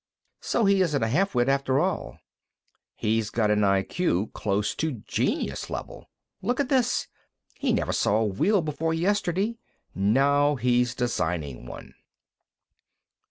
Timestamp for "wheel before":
8.25-8.95